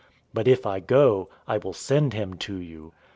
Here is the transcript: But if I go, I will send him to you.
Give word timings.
But 0.33 0.47
if 0.47 0.65
I 0.65 0.79
go, 0.79 1.29
I 1.47 1.59
will 1.59 1.73
send 1.73 2.13
him 2.13 2.33
to 2.37 2.55
you. 2.55 2.91